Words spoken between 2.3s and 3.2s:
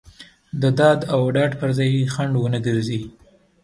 ونه ګرځي.